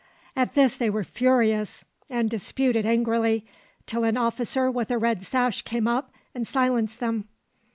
[0.35, 3.45] At this they were furious and disputed angrily,
[3.85, 7.27] till an officer with a red sash came up and silenced them.